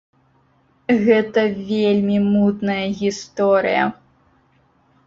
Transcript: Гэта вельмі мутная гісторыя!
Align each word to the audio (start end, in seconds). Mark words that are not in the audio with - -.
Гэта 1.05 1.41
вельмі 1.71 2.17
мутная 2.33 2.81
гісторыя! 3.05 3.87